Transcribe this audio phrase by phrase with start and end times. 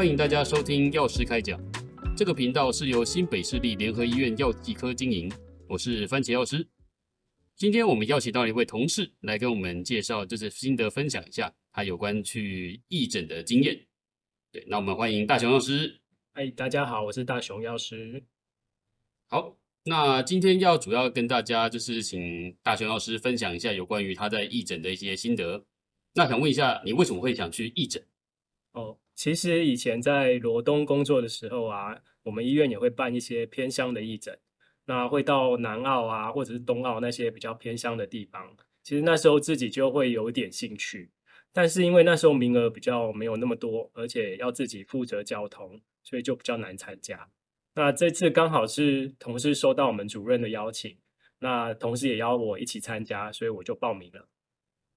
[0.00, 1.60] 欢迎大家收听药师开讲。
[2.16, 5.30] 这个频道是由新北市立联合医院药剂科经营，
[5.68, 6.66] 我是番茄药师。
[7.54, 13.78] 今天我们邀请到了一位同事来跟我们介绍，就是心得分享一下他有关去义诊的经验。
[14.50, 16.00] 对，那我们欢迎大雄药师。
[16.32, 18.24] 哎，大家好，我是大雄药师。
[19.28, 25.62] 好，那今天要主要跟大家就是请大雄药师分享一下有关于他在义诊的一些心得。
[26.14, 28.02] 那想问一下，你为什么会想去义诊？
[28.72, 34.38] 哦，其实以前在罗东工作的时候啊，我们医院也会办一些偏乡的义诊，
[34.86, 38.56] 那会到南澳啊，或者是东澳那些比较偏乡的地方。
[38.82, 41.10] 其实那时候自己就会有点兴趣，
[41.52, 47.28] 但是因为那时候名额比较没有那么多，而且要自己负责交通，所以就比较难参加。
[47.74, 50.96] 那这次刚好是同事收到我们主任的邀请，
[51.40, 54.26] 那同事也邀我一起参加，所以我就报名了。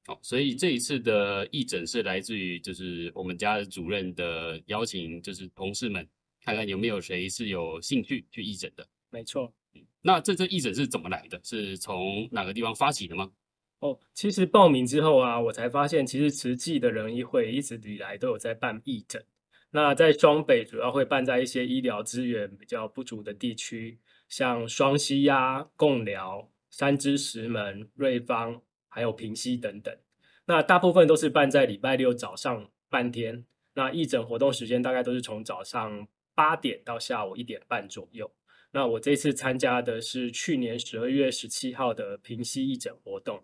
[0.06, 6.06] 好，所以这一次的义诊是来自于就是我们家的主任的邀请，就是同事们
[6.42, 8.86] 看看有没有谁是有兴趣去义诊的。
[9.10, 9.54] 没错，
[10.02, 11.40] 那这次义诊是怎么来的？
[11.42, 13.32] 是从哪个地方发起的吗？
[13.80, 19.24] 哦，其实报名之后啊，我才发现其实慈济的仁医会一直以来都有在办义诊。
[19.72, 28.62] 那在双北主要会办在一些医疗资源比较不足的地区，像双溪呀、贡寮、三支石门、瑞芳。
[28.94, 29.98] 还有平息等等，
[30.46, 33.44] 那大部分都是办在礼拜六早上半天。
[33.74, 38.32] 那义诊活动时间大概都是从早上八点到下午一点半左右。
[38.72, 43.44] 那我这次参加的是去年十二月十七号的平息义诊活动。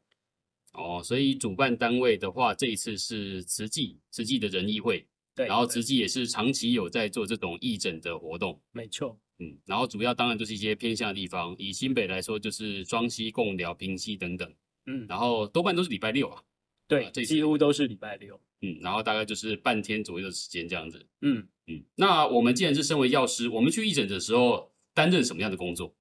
[0.73, 5.08] 哦，所以主办单位的话，这一次是慈济，慈济的仁医会。
[5.34, 8.61] 对，然后慈济也是长期有在做这种义诊的活动。
[8.72, 14.53] 没错，嗯，然后主要当然就是一些偏向的地方，以新北来说就是双溪、贡寮、平溪等等。
[14.89, 16.41] 嗯，然后多半都是礼拜六啊，
[16.87, 18.39] 对，啊、这几乎都是礼拜六。
[18.61, 21.05] 嗯，然后大概就是半天左右的时间这样子。
[21.22, 25.95] 嗯嗯，那我们既然是身为药师，我们去义诊的时候担任什么样的工作？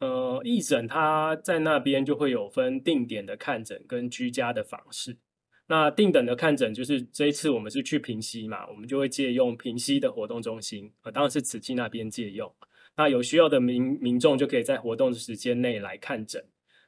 [0.00, 5.16] 呃，义诊他在那边就会有分定点的看诊跟居家的访视。
[5.66, 12.54] 那定等的看诊就是这一次我们是去平溪嘛，我们就会借用平溪的活动中心，呃，当然是慈济那边借用。
[12.96, 16.44] 那有需要的民民众就可以在活动的时间内来看诊。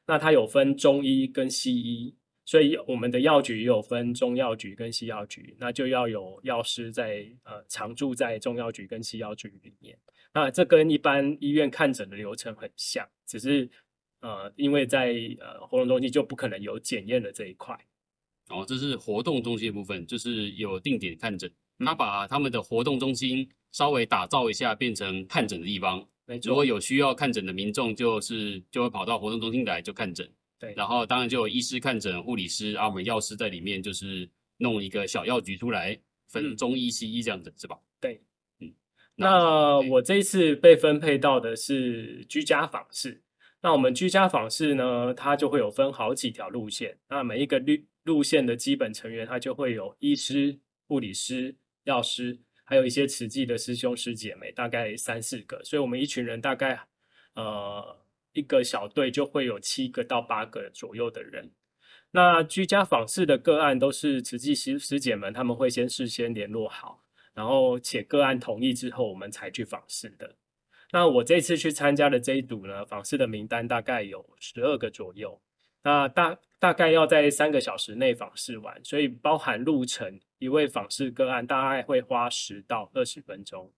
[0.07, 9.97] 那它有分中医跟西医，所以我们的药局也有分中药局跟西药局，那就要有药师在呃常驻在中药局跟西药局里面。
[10.33, 13.69] 那这跟一般医院看诊的流程很像，只是
[14.21, 17.77] 呃因为在呃活动中心就不可能有检验的这一块。
[18.49, 26.05] 哦，这是活动中心的部分，就是有定点看诊，他把他们的活动中心稍微打造一下，变成看诊的地方。
[26.43, 30.29] 如果有需要看诊的民众，就是就会跑到活动中心来就看诊。
[30.59, 37.79] 对，然后当然就有医师看诊、护理师啊，我们药师在里面就是弄一个小药局出来，分中医、西医这样子，是吧？
[37.99, 38.21] 对，
[38.59, 38.71] 嗯。
[39.15, 43.23] 那我这一次被分配到的是居家访视。
[43.63, 46.97] 那我们居家访视呢，它就会有分好几条路线。
[47.09, 52.39] 那每一个路路线的基本成员，它就会有医师、护理师、药师。
[52.71, 56.87] 还有一些慈济的师兄师姐妹，大概三四个，所以我们一群人大概，
[57.35, 57.99] 呃，
[58.31, 61.51] 一个小队就会有七个到八个左右的人。
[62.11, 70.37] 那居家访视的个案都是慈济师师姐们，他们会先事先联络好，然后且个案同意之后，我们才去访视的。
[70.93, 75.41] 那我这次去参加的这一组呢，访视的名单大概有十二个左右。
[75.83, 83.71] 那大大概要在三个小时内访视完，所以包含路程，一位访视个案大概会花十到二十分钟。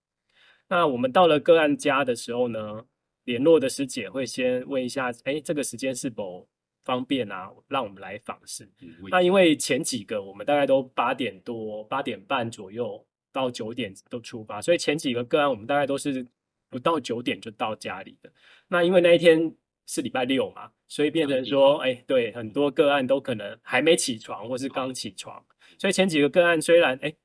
[0.68, 2.86] 那我们到了个案家的时候呢，
[3.24, 6.48] 联络的师姐会先问一下，哎，这个时间是否
[6.82, 7.50] 方便啊？
[7.68, 8.66] 让我们来访视。
[9.10, 16.26] 那因为前几个我们大概都八点多、八点半左右到九点都出发，所以前几个个案我们大概都是
[16.70, 18.32] 不到九点就到家里的。
[18.68, 19.54] 那因为那一天。
[19.86, 25.44] 是礼拜六嘛，所以变成说，哎、欸，对，很多个案都可能还没起床，或是刚起床，
[25.78, 27.16] 所以前几个个案虽然，哎、欸，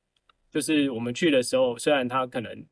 [0.52, 2.66] 就是我们去的时候，虽然他可能，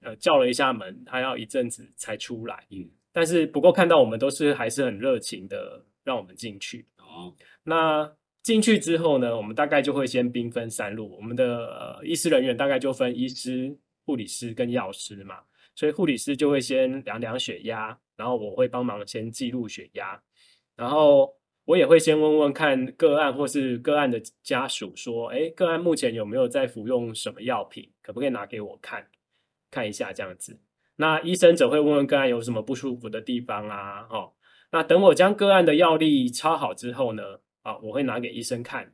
[0.00, 6.86] 呃，叫了一下门，他要一阵子才出来，嗯，但是不过看到我们都是还是很热情的，让我们进去。
[6.98, 8.12] 哦，那
[8.42, 15.36] 进去之后呢，我们大概就会先兵分三路，我们的呃医师人员大概就分医师、护理师跟药师嘛。
[15.76, 20.22] 所以护理师就会先量量血压，然后我会帮忙先记录血压，
[20.76, 21.34] 然后
[21.66, 29.06] 我也会先问问看个案或是个案的家属说，哎，个案目前有没有在服用什么药品，可不可以拿给我看，
[29.70, 30.60] 看一下这样子。
[30.96, 34.32] 那医生则会问问个案有什么不舒服的地方啊，哦，
[34.70, 37.22] 那等我将个案的药力抄好之后呢，
[37.62, 38.92] 啊，我会拿给医生看，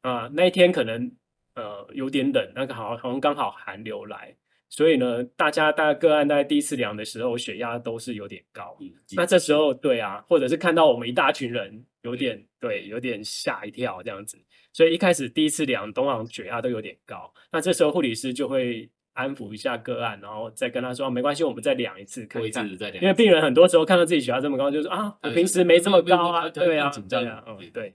[0.00, 1.10] 啊，那一天可能
[1.54, 4.36] 呃有点冷，那个好好像刚好寒流来。
[4.72, 8.74] 所以呢，大家大概个案大概第一次量的时候，血压都是有点高。
[8.80, 14.38] 嗯、那这时候，对啊，或者是看到我们一大群人有点、嗯、对，有点吓一跳这样子。
[14.72, 17.30] 所以一开始第一次量，通常血压都有点高。
[17.52, 22.66] 那这时候护理师就会安抚一下个案，然后再跟他说：“没关系，我们再量一次，看一看。”
[22.98, 27.94] 因为病人很多时候看到自己血压这么高，就说：“啊，我平时没这么高啊。”对啊，紧张啊，嗯，对。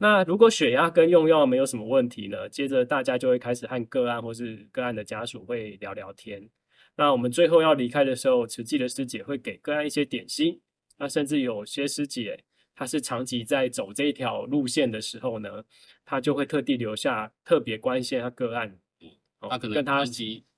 [0.00, 2.48] 那如果血压跟用药没有什么问题呢？
[2.48, 6.48] 接着大家就会开始和个案或是个案的家属会聊聊天。
[6.96, 10.60] 那我们最后要离开的时候，慈济的师姐会给个案一些点心。
[10.98, 15.64] 那甚至有些师姐，她是长期在走这一条路线的时候呢，
[16.04, 18.78] 她就会特地留下，特别关心她个案。
[19.00, 19.08] 嗯，
[19.50, 20.04] 她可能跟她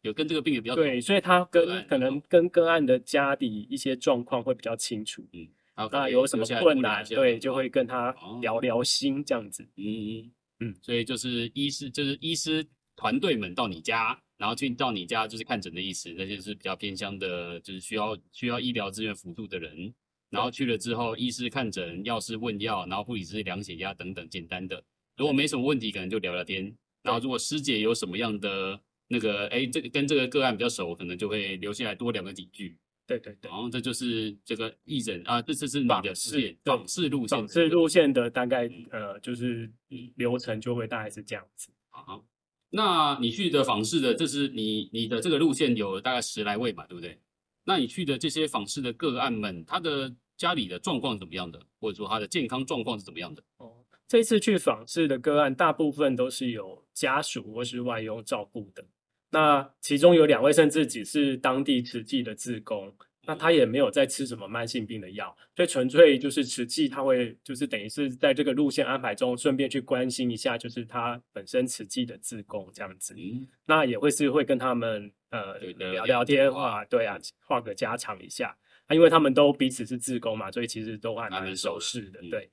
[0.03, 5.27] 有跟这个病人比较对，所以她跟可能跟个案的家里一些状况会比较清楚。
[5.33, 5.49] 嗯。
[5.91, 9.63] 那有什么困难，对，就会跟他聊聊心这样子。
[9.77, 12.67] 嗯嗯嗯，所以就是医师，就是医师
[12.97, 16.13] 团队们到你家，然后去到你家就是看诊的意思。
[16.19, 19.95] 那些是比较偏向的，就是需要需要医疗资源辅助的人。
[20.29, 24.85] 然后去了之后，医师看诊，药师问药，然后护理师量血压等等简单的。
[25.17, 26.73] 如果没什么问题，可能就聊聊天。
[27.03, 28.79] 然后如果师姐有什么样的
[29.09, 32.77] 那个，哎，这个跟这个个案比较熟，可能就会留下来多聊个几句。
[33.11, 39.69] 对对对，然后这就是这个艺人啊，这这是你的访视访视路线，访视路线的大概呃，就是
[40.15, 41.73] 流程就会大概是这样子。
[41.89, 42.25] 好，
[42.71, 47.19] 那你去的访视的，这是你你的这个路线有大概十来位嘛，对不对？
[47.65, 53.43] 那你去的这些访视的个案们，他的家里的状况怎么样的，或者说他的健康状况是怎么样的？
[53.57, 58.85] 哦，这次去访视的个案，大部分都是有家属或是外佣照顾的。
[59.31, 62.93] 那其中有两位甚至只是当地慈济的志工，
[63.27, 73.15] 那他也没有在吃什么慢性病的药，所以纯粹就是慈济他会就是等于是在这个路线安排中顺便去关心一下，就是他本身慈济的志工这样子。
[73.17, 77.17] 嗯，那也会是会跟他们呃聊聊天话，对啊，
[77.47, 78.57] 话个家常一下。
[78.87, 82.51] 啊，因为他们都彼此是志工嘛，所以其实都还蛮熟识的，对。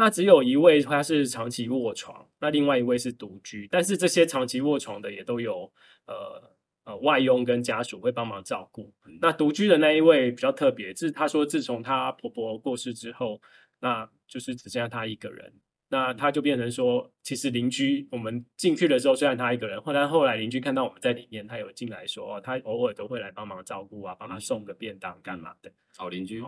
[0.00, 5.70] 那只有一位他是长期卧床，那另外一位是独居，但是这些长期卧床的也都有
[6.06, 6.50] 呃
[6.84, 8.94] 呃外佣跟家属会帮忙照顾。
[9.20, 13.42] 那独居的那一位比较特别，是她说自从她婆婆过世之后，
[13.80, 15.52] 那就是只剩下她一个人，
[15.90, 26.42] 那他就变成说，其实邻居我们进去的时候虽然他一个人，后来后来邻居看到我们在里面，他有进来说，哦，他偶尔都会来帮忙照顾啊，帮他送个便当干嘛的，好邻居。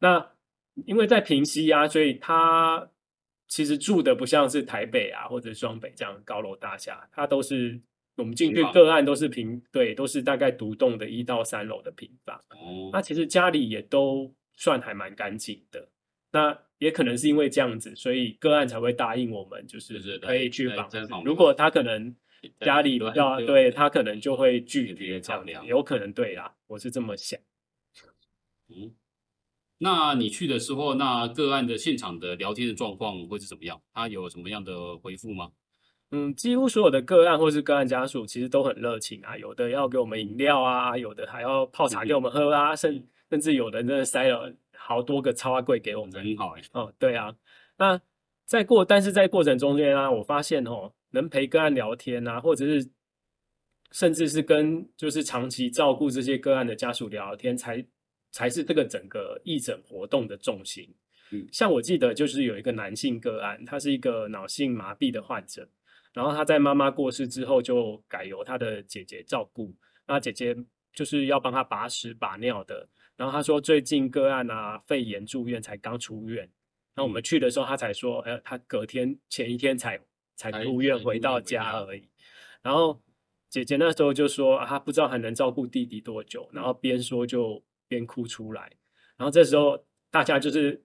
[0.00, 0.32] 那。
[0.86, 2.90] 因为在平西啊，所以他
[3.46, 7.80] 其实住的不像是台北啊或者双北这样高楼大厦，他都是
[8.16, 12.36] 我们进去个案都是平，对，都是大概独栋的一到三楼的平房。
[12.50, 15.88] 哦，那其实家里也都算还蛮干净的。
[16.30, 21.24] 那也可能是因为这样子，所以个案才会答应我们，就是可以去访。
[21.24, 22.14] 如果他可能
[22.60, 27.40] 家里比较，对，他可能就会拒绝这样，有可能对啦，我是这么想。
[28.68, 28.94] 嗯。
[29.78, 33.80] 那你去的时候，那个案的现场的聊天的状况会是怎么样？
[33.94, 35.50] 他有什么样的回复吗？
[36.10, 46.62] 嗯，几乎所有的个案或是个案家属其实都很热情啊，有的要给我们饮料啊，有的还要泡茶给 我们喝啊，甚甚至有的人真的塞了好多个超贵给我们，很好哎。
[46.72, 47.34] 哦，对啊。
[47.76, 48.00] 那
[48.46, 52.90] 在过，但是在过程中间啊，我发现哦，能陪个案聊天啊，或者是
[53.92, 57.86] 甚至是跟就是长期照顾这些个案的家属聊聊天才。
[58.38, 60.88] 才是这个整个义诊活动的重心。
[61.32, 65.68] 嗯，像我记得就是有一个男性个案，他是一个脑性麻痹的患者，
[66.12, 69.74] 然后他在妈妈过世之后就改由他的姐姐照顾。
[70.06, 70.56] 那姐姐
[70.92, 72.88] 就是要帮他把屎把尿的。
[73.16, 76.48] 然后他说最近个案啊肺炎住院才刚出院，
[76.94, 79.98] 那我们去的时候他才说，哎，他隔天前一天才
[80.36, 82.08] 才出院回到家而已。
[82.62, 83.02] 然后
[83.50, 87.60] 姐姐那时候就说，啊，他不知道还能照顾弟弟多久，然后边说就。
[87.88, 88.70] 边哭出来，
[89.16, 90.80] 然后这时候大家就是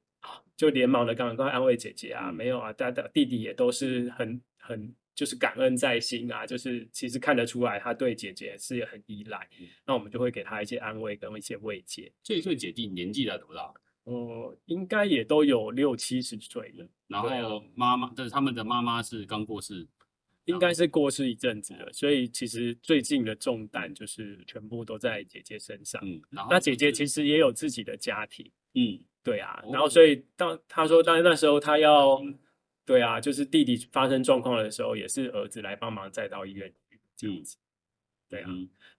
[0.56, 9.48] 就连忙的赶快安慰姐姐啊，没有啊，大家弟弟也都是很很就是感恩在心啊，就是其实看得出来他对姐姐是很依赖，
[9.86, 12.12] 那我们就会给他一些安慰跟一些慰藉。
[12.24, 13.74] 这一对姐弟年纪大多大？
[14.06, 16.88] 哦，应该也都有六七十岁了。
[17.08, 19.88] 然后妈妈，但是他们的妈妈是刚过世。
[20.46, 26.02] 应该是过世一阵子了，所以其实最近的重担就是全部都在姐姐身上。
[26.04, 28.52] 嗯，那姐姐其实也有自己的家庭。
[28.74, 29.64] 嗯，对啊。
[29.72, 32.22] 然后所以当他说，当那时候他要，
[32.86, 36.74] 对啊，就是弟弟发生状况的时候，也是儿子来帮忙载到医院
[37.16, 37.58] 这样子。
[38.28, 38.50] 对啊。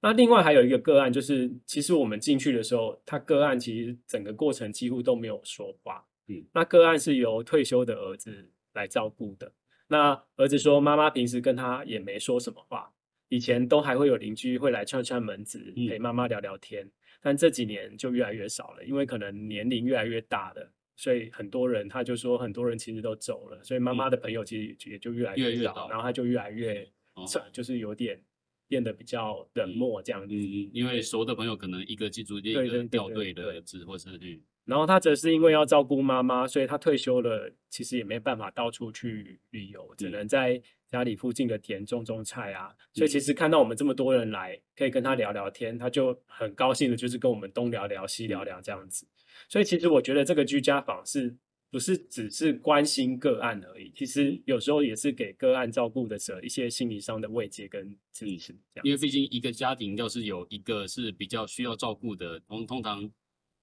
[0.00, 6.06] 那另外还有一个个案，就是其实我们进去的时候，他个案其实整个过程几乎都没有说话。
[6.28, 9.52] 嗯，那个案是由退休的儿子来照顾的。
[9.94, 12.92] 那儿子说，妈妈平时跟他也没说什么话，
[13.28, 26.82] 以前都还会有邻居会来串串门子陪妈妈聊聊天，嗯、但这几年就越来越少了，因为可能年龄越来越大了，所以很多人他就说，很多人其实都走了，所以妈妈的朋友其实也就越来越少，越越然后他就越来越，
[27.14, 28.20] 哦、就是有点。
[28.66, 42.75] 变得比较冷漠这样子，嗯，因为熟的朋友可能一个记住一个掉队的字，或是嗯，然后他则是因为要照顾妈妈，所以他退休了，其实也没办法到处去旅游，只能在家里附近的田种种菜啊。
[42.92, 49.06] 所以其实看到我们这么多人来，可以跟他聊聊天，他就很高兴的，就是跟我们东聊聊西聊聊这样子。
[49.49, 51.37] 所以其实我觉得这个居家访是。
[51.71, 58.56] 不是只是关心个案而已，其实有时候也是给个案照顾的者一些心理上的慰藉跟支持。
[58.85, 63.11] 因为毕竟一个家庭要是有一个是比较需要照顾的，通通常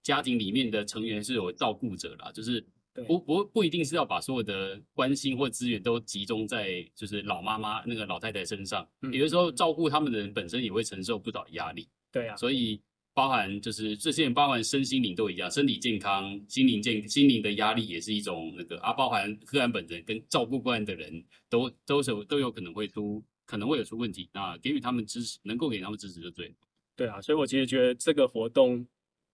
[0.03, 2.63] 家庭里面的成员是有照顾者啦，就是
[3.07, 11.87] 不不不一定是要把所有的关心或资源都集中在就是老妈妈那个老太太身上，嗯、有的时候照顾他们的人本身也会承受不少压力。
[12.11, 12.81] 对啊，所以。
[13.13, 18.93] 包含就是这些人，包含身心灵都一样，身体健康、心灵健、心灵的压力也是一种那个啊。
[18.93, 24.29] 包含个案本人跟照顾个案的人都都是都有可能会出，可能会有出问题。
[24.33, 26.55] 那给予他们支持，能够给他们支持就对。
[26.95, 28.87] 对啊，所以我其实觉得这个活动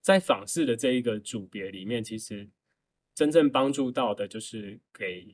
[0.08, 2.48] 在访视的这一个组别里面，其实
[3.14, 5.28] 真正帮助到的就是给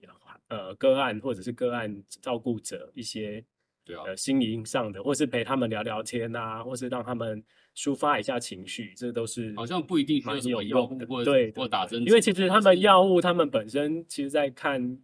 [0.48, 3.46] 呃个案或者是个案照顾者一些。
[3.86, 7.44] 对啊，呃，心灵上的，或是陪他们聊聊天啊，或是让他们
[7.76, 12.02] 抒发一下情绪，这都是好像不一定蛮有用的，对，或打针。
[12.04, 14.98] 因为其实他们药物，他们本身其实在看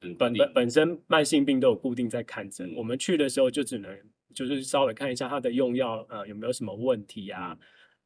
[0.00, 3.96] 本本本身慢性病都有固定在看诊，我们去的时候就只能
[4.34, 7.56] 就是稍微看一下他的用药呃有没有什么问题啊。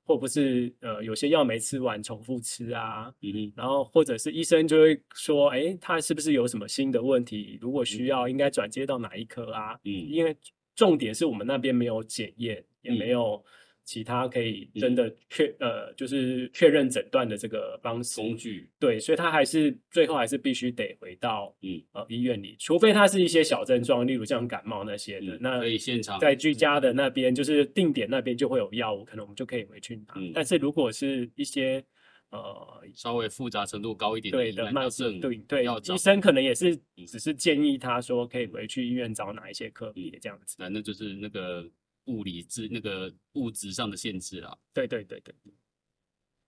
[0.04, 7.58] 或不是呃，有些药没吃完，重复吃啊，嗯，然后或者是医生就会说，哎，他是不是有什么新的问题？
[7.60, 9.78] 如果需要，应该转接到哪一科啊？
[9.84, 10.36] 嗯，因为
[10.74, 13.42] 重点是我们那边没有检验，也没有。
[13.84, 18.20] 其他可以真的确、嗯、呃，就是确认诊断的这个方式。
[18.20, 21.82] 工具，对，所以他还是最后还是必须得回到嗯。
[21.92, 30.14] 呃医院里，除非他是一些小症状，例如像感冒那些的，嗯、那可以现场在居家的那边，就是定点那边就会有药物，可能我们就可以回去拿。
[30.16, 31.84] 嗯、但是如果是一些
[32.30, 41.68] 呃稍微复杂程度高一点的对的慢性对对，医生可能也是只是建议他说可以回去医院找哪一些科别这样子，那那就是那个。
[42.06, 45.34] 物理质那个物质上的限制啦，对对对对。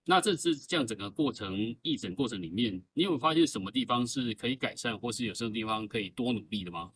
[0.06, 6.92] 那这次这样整个过程义诊过程里面，你有有发现什么地方是可以改善，或是有什么地方可以多努力的吗？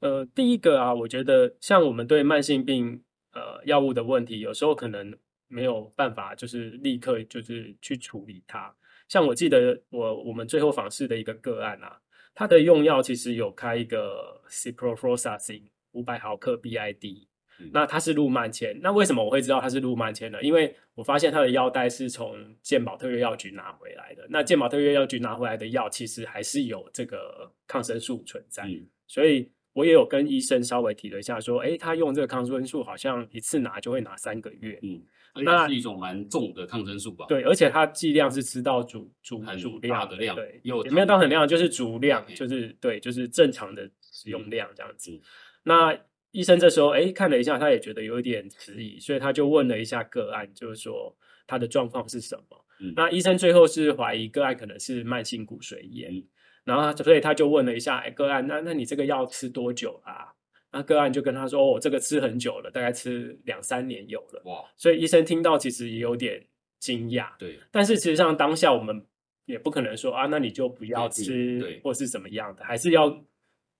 [0.00, 5.16] 呃，第一个啊，我觉得像我们对慢性病呃药物的问题，有时候可能
[5.48, 8.74] 没有办法就是立刻就是去处理它。
[9.08, 12.00] 像我记得我我们最后访视的一个个案啊，
[12.34, 17.28] 他的用药其实有开一个 ciprofloxacin 五百毫克 BID。
[17.72, 20.42] 那它是路慢签，那为什么我会知道它是路慢签呢？
[20.42, 24.26] 因为我发现它的药袋是从健保特约药局拿回来的。
[24.28, 35.02] 那健保特约药局拿回来的药，其实还是有这个抗生素存在，嗯、所以我也有跟医生稍微提了一下，说，诶，他用这个抗生素好像一次拿就会拿三个月，嗯，
[35.42, 37.24] 那是一种蛮重的抗生素吧？
[37.26, 45.10] 对，而且它剂量是吃到主主主量的量，对，有也没有到很量，就是足量，就是对，就是正常的使用量这样子。
[45.12, 45.20] 嗯、
[45.62, 45.98] 那
[46.32, 51.14] 医生这时候哎看了一下，他也觉得有一点迟疑，所以他就问了一下个案，就是说
[51.46, 52.64] 他的状况是什么。
[52.80, 56.24] 嗯、那医生最后是怀疑个案可能是慢性骨髓炎，嗯、
[56.64, 60.32] 然后所以他就问了一下哎个案，那那你这个药吃多久啊？
[60.72, 64.42] 那个案就跟他说，哦，这个吃很久了，大概吃两三年有了。
[64.46, 64.64] 哇！
[64.78, 66.42] 所以医生听到其实也有点
[66.78, 67.28] 惊讶。
[67.38, 67.60] 对。
[67.70, 69.04] 但是其实上当下我们
[69.44, 73.22] 也不可能说啊，那你就不要吃，或是怎么样的，还是要。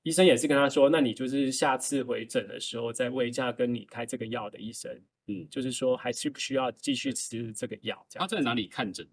[0.02, 8.04] 医生也是跟他说，那你就是下次回诊的时候再问一下跟你开这个药的医生，嗯，就是说还需不需要继续吃这个药？
[8.10, 9.06] 他在哪里看诊？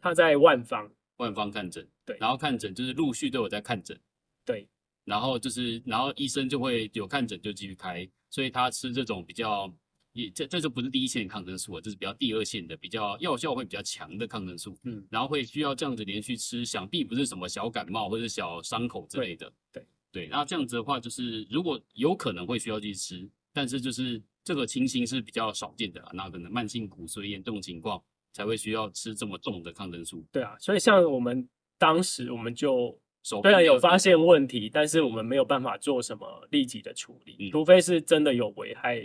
[0.00, 4.00] 他在万方，万方看诊，对，然后看诊就是陆续都有在看诊，
[4.46, 4.66] 对，
[5.04, 9.70] 然后就是然后医生就会有看诊就继续开，所以他吃这种比较
[10.14, 19.82] 也这这就不是第一线抗生素啊，这是比较第二线的比较药效会比较强的抗生素，嗯，然后会需要这样子连续吃，想必不是什么小感冒或者小伤口之类的，对。
[19.82, 26.10] 对对，那这样子的话，就是如果有可能会需要去吃，但是就是这个情形是比较少见的啦。
[26.14, 30.24] 那可能慢性骨髓炎这种情况才会需要吃这么重的抗生素。
[30.32, 39.02] 对啊，所以像我们当时我们就虽然有发现问题，但是我们没有办法做什么立即的处理，嗯、除非是真的有危害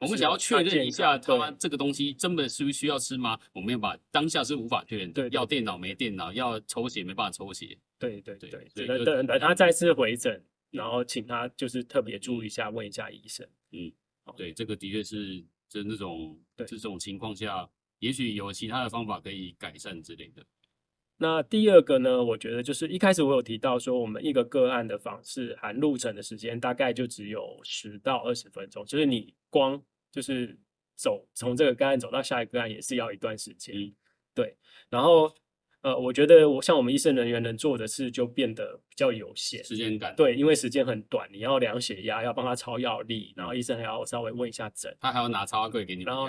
[0.00, 3.38] 我们想要确认一下，他这个东西真的是需要吃吗？
[3.52, 13.46] 我们要把当下是无法确认的，对，要电脑没电脑，要抽血没办法抽血，对对对，对，等等等他再次回诊，然后请他就是特别注意一下，问一下医生。
[13.72, 13.92] 嗯，
[14.36, 20.42] 对，这个的确是，就那种这种情况下，也许有其他的方法可以改善之类的。
[21.18, 30.58] 那第二个呢，我觉得就是一开始我有提到说，我们一个个案的访视含路程的时间大概就只有十到二十分钟，就是你光就是
[30.94, 33.92] 走从这个个案走到下一个个案也是要一段时间，嗯，
[34.34, 34.56] 对。
[34.88, 35.32] 然后
[35.82, 46.28] 呃，我觉得我像我们医生人员能做的事就变得比较有限，时间感，对，因为时间很短，你要量血压，要帮他抄药力，然后医生还要稍微问一下诊，他还要拿超柜给你， 然后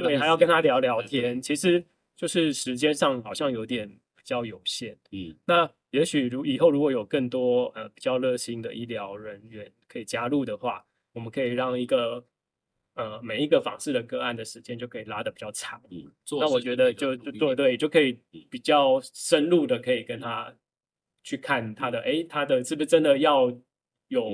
[0.00, 1.84] 对，还要跟他聊聊天，其实
[2.16, 3.98] 就是时间上好像有点。
[4.20, 12.22] 比较有限，嗯，那也许如以后如果有更多呃比较热心的医疗人员可以加入的话，我们可以让一个
[12.98, 16.04] 呃每一个访视的个案的时间就可以拉的比较长，嗯，
[16.38, 18.18] 那我觉得就就对对，就可以
[18.50, 20.52] 比较深入的可以跟他
[21.24, 23.50] 去看他的，哎、欸，他的是不是真的要
[24.08, 24.30] 有，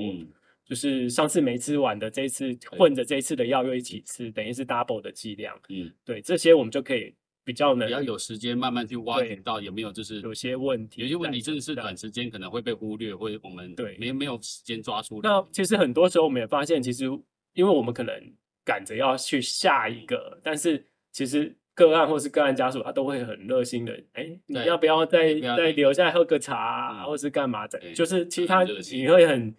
[0.65, 7.15] 就是上次没吃完的这一次混着这一次的药又一起吃，等于是 double 的剂量，嗯，对，这些我们就可以。
[7.47, 15.29] 比较能，比较有时间慢慢去挖掘到有没有就是有些问题，有些问题真的是短时间可能会被忽略，或者我们对没没有时间抓出来。
[15.29, 17.05] 那其实很多时候我们也发现，其实
[17.53, 18.19] 因为我们可能
[18.65, 27.93] 赶着要去下一个，但是其实个案或是个案家属他都会很热心的，哎、欸，你要不要再再留下来喝个茶、啊嗯，或是干嘛的？
[27.93, 29.55] 就是其他你会很。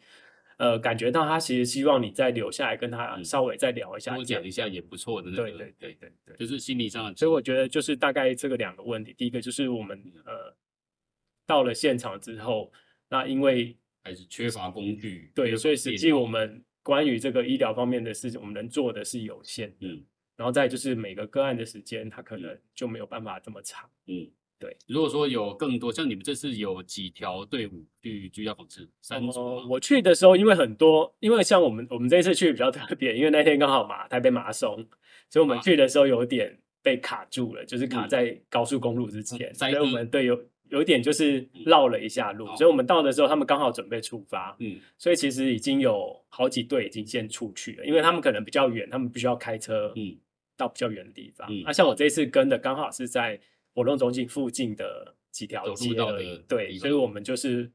[0.58, 5.30] 呃，感觉到他其实希望你再留下来跟他稍微再聊一下，多讲一下也不错的。
[5.30, 7.14] 对对对对对，就是心理上的。
[7.14, 10.56] 所以我觉得就是大概这个两个问题，第一个就是我们呃
[11.46, 12.72] 到了现场之后，
[13.10, 20.04] 那因为还是缺乏工具，对，所以实际我们关于这个医疗方面的事情，我们能做的是有限，嗯，
[20.36, 24.30] 然后再就是每个个案的时间，它可能就没有办法这么长，嗯。
[24.58, 28.88] 对，如果说有更多，像你们这次有几条队伍去居家访视？
[29.02, 29.66] 三组、呃。
[29.66, 34.76] 我去的时候，因为很多，因为像我们我们这次去比较特别，因为那天刚好嘛台北马拉松，
[35.28, 50.16] 所以我们去的时候有点被卡住了，就是卡在高速公路之前，嗯、所以我们队有有一点就是绕了一下路、嗯，所以我们到的时候，他们刚好准备出发，嗯，所以其实已经有好几队已经先出去了，因为他们可能比较远，他们必须要开车，嗯，
[50.56, 51.48] 到比较远的地方。
[51.48, 51.64] 那、嗯。
[51.66, 53.40] 啊、像我这次跟的刚好是在。
[53.76, 57.70] 活动中心附近的几条街而已，对，所以我们就是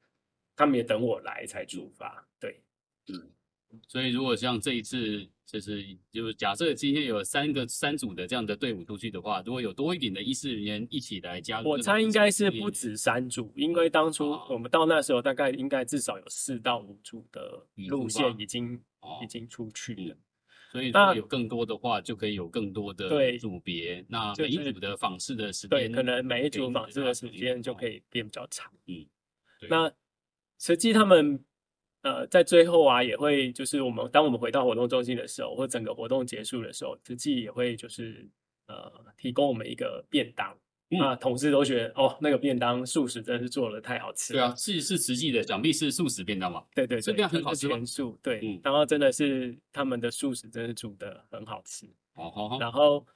[0.56, 2.60] 他们也等我来才出发，对，
[3.10, 3.30] 嗯，
[3.88, 18.81] 所以如果像这一次，就是就是假设今天有三个三组的这样的队伍出去的话，如果有多一点的医师人员一起来加入，我猜应该是不止三组，因为当初我们到那时候大概应该至少有四到五组的路线已经
[19.21, 20.15] 已经出去了。
[20.71, 24.05] 所以如果有更多的话，就可以有更多的组别。
[24.07, 28.71] 那每一组的访视的时间，对，可能每一组访视的时间就可以变比较长。
[28.87, 29.05] 嗯，
[29.69, 29.91] 那
[30.59, 31.43] 实际他们
[32.01, 38.27] 呃在最后啊，也会就是我们当我们回到活动中心的时候，或整个活动结束的时候，实际也会就是
[38.67, 40.55] 呃提供我们一个便当。
[40.99, 44.39] 啊，同事都觉得哦，那个便当素食真的是做的太好吃了。
[44.39, 46.61] 对啊，是是实际的，想必是素食便当嘛。
[46.75, 47.69] 对对，对，这便当很好吃。
[47.69, 51.87] 全素，对、嗯，然后真的是他们的素食真的煮的很好吃。
[52.13, 52.59] 好好好。
[52.59, 53.07] 然后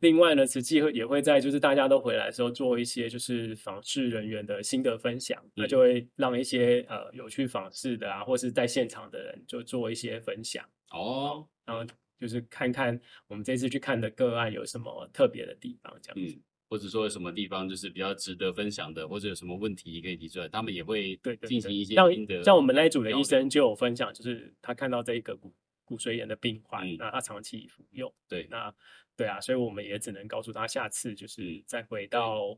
[0.00, 10.64] 另外呢，实际会也会在就是大家都回来的时候做一些就是访视人员的心得分享，那、嗯、就会让一些呃有去访视的啊，或是在现场的人就做一些分享。
[10.90, 11.84] 哦，然后
[12.20, 16.36] 就是看看我们这次去看的个案有什么特别的地方，这样子。
[16.36, 22.10] 嗯或者说有什么地方就是比较值得分享的，或者有什么问题可以提出来，他们也会对进行一些像
[22.44, 25.50] 像我们那一组的医生就有分享，就是他看到这一个骨
[25.88, 28.72] 骨髓炎的病患，嗯，那他长期服用，对，那
[29.16, 32.56] 对啊，所以我们也只能告诉他，下次就是再回到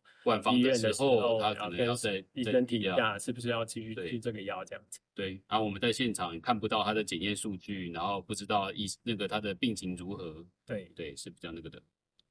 [0.52, 4.98] 医院的时候，他可能要再医生提一下，是不是要继续吃这个药这样子。
[5.14, 10.90] 对，然后我们在现场看不到他的检验数据，然后不知道医那个他的病情如何，对。
[10.96, 11.80] 对，是比较那个的，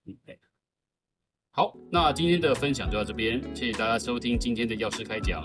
[0.06, 0.38] 嗯，对。
[1.52, 5.44] 好，那今天的分享就到这边，谢谢大家收听今天的药师开讲。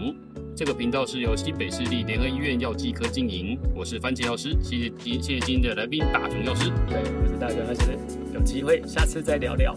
[0.55, 7.99] 这个频道是由新北市立联合医院药剂科经营，我是番茄药师，谢谢今谢谢今天的来宾大雄药师，对，我是大雄药师，
[8.35, 9.75] 有机会下次再聊聊。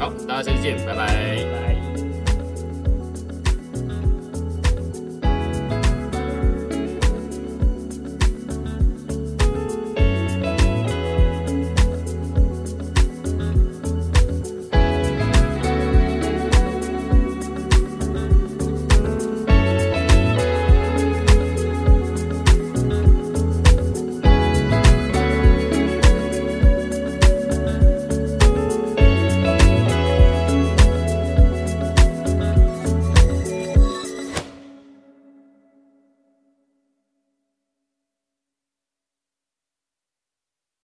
[0.00, 1.06] 好，大家下次见，拜拜。
[1.06, 1.85] 拜拜。